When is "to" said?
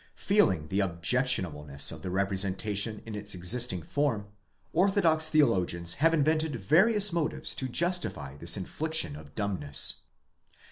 7.53-7.67